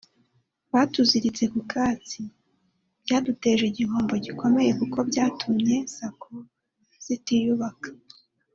Batuziritse 0.73 1.43
ku 1.53 1.61
katsi[…] 1.71 2.21
Byaduteje 3.03 3.63
igihombo 3.67 4.13
gikomeye 4.25 4.71
kuko 4.79 4.97
byatumye 5.09 5.75
Sacco 5.95 6.31
zitiyubaka 7.05 7.89